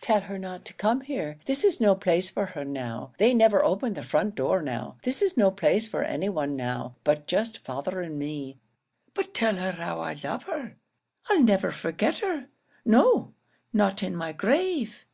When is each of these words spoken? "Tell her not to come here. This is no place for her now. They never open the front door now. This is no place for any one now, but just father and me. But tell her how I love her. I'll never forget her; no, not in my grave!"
"Tell 0.00 0.20
her 0.20 0.38
not 0.38 0.64
to 0.66 0.74
come 0.74 1.00
here. 1.00 1.40
This 1.46 1.64
is 1.64 1.80
no 1.80 1.96
place 1.96 2.30
for 2.30 2.46
her 2.46 2.64
now. 2.64 3.14
They 3.18 3.34
never 3.34 3.64
open 3.64 3.94
the 3.94 4.04
front 4.04 4.36
door 4.36 4.62
now. 4.62 4.98
This 5.02 5.20
is 5.22 5.36
no 5.36 5.50
place 5.50 5.88
for 5.88 6.04
any 6.04 6.28
one 6.28 6.54
now, 6.54 6.94
but 7.02 7.26
just 7.26 7.58
father 7.58 8.00
and 8.00 8.16
me. 8.16 8.60
But 9.12 9.34
tell 9.34 9.56
her 9.56 9.72
how 9.72 9.98
I 9.98 10.14
love 10.22 10.44
her. 10.44 10.76
I'll 11.28 11.42
never 11.42 11.72
forget 11.72 12.18
her; 12.20 12.48
no, 12.84 13.34
not 13.72 14.04
in 14.04 14.14
my 14.14 14.30
grave!" 14.30 15.04